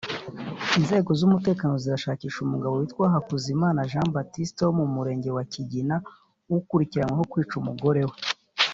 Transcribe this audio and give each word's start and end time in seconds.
Inzego 0.79 1.09
z’umutekano 1.19 1.73
zirashakisha 1.83 2.37
umugabo 2.41 2.73
witwa 2.75 3.13
Hakuzimana 3.13 3.87
Jean 3.91 4.07
Baptiste 4.17 4.61
wo 4.67 4.73
mu 4.79 4.85
Murenge 4.93 5.29
wa 5.37 5.43
Kigina 5.53 5.95
ukurikiranyweho 6.57 7.23
kwica 7.33 7.55
umugore 7.61 8.01
we 8.09 8.17